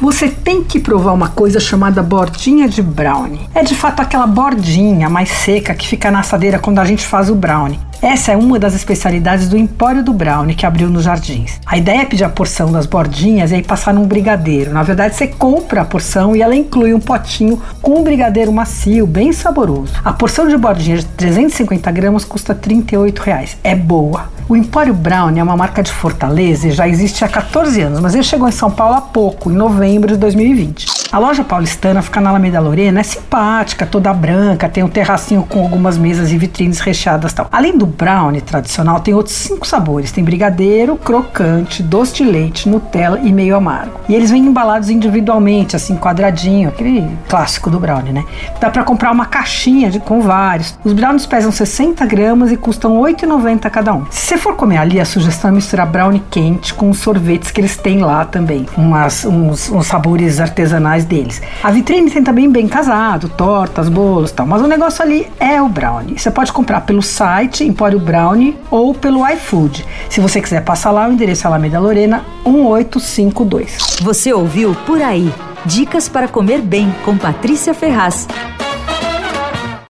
[0.00, 3.48] você tem que provar uma coisa chamada bordinha de brownie.
[3.54, 7.30] É de fato aquela bordinha mais seca que fica na assadeira quando a gente faz
[7.30, 7.80] o brownie.
[8.02, 11.58] Essa é uma das especialidades do Empório do Brownie que abriu nos jardins.
[11.64, 14.72] A ideia é pedir a porção das bordinhas e aí passar num brigadeiro.
[14.72, 19.06] Na verdade, você compra a porção e ela inclui um potinho com um brigadeiro macio,
[19.06, 19.94] bem saboroso.
[20.04, 23.56] A porção de bordinhas de 350 gramas custa 38 reais.
[23.64, 24.30] É boa.
[24.48, 28.14] O Empório Brownie é uma marca de Fortaleza e já existe há 14 anos, mas
[28.14, 30.86] ele chegou em São Paulo há pouco, em novembro de 2020.
[31.16, 35.60] A loja paulistana fica na Alameda Lorena, é simpática, toda branca, tem um terracinho com
[35.60, 37.48] algumas mesas e vitrines recheadas tal.
[37.50, 40.12] Além do brownie tradicional, tem outros cinco sabores.
[40.12, 43.98] Tem brigadeiro, crocante, doce de leite, Nutella e meio amargo.
[44.10, 48.22] E eles vêm embalados individualmente, assim, quadradinho, aquele clássico do brownie, né?
[48.60, 50.78] Dá para comprar uma caixinha de, com vários.
[50.84, 54.04] Os brownies pesam 60 gramas e custam R$ 8,90 cada um.
[54.10, 57.58] Se você for comer ali, a sugestão é misturar brownie quente com os sorvetes que
[57.58, 58.66] eles têm lá também.
[58.76, 61.40] Umas, uns, uns sabores artesanais deles.
[61.62, 65.68] A vitrine tem também bem casado, tortas, bolos tal, mas o negócio ali é o
[65.68, 66.18] brownie.
[66.18, 69.84] Você pode comprar pelo site Empório Brownie ou pelo iFood.
[70.10, 73.98] Se você quiser passar lá, o endereço é Alameda Lorena 1852.
[74.02, 75.32] Você ouviu Por Aí.
[75.64, 78.28] Dicas para comer bem com Patrícia Ferraz.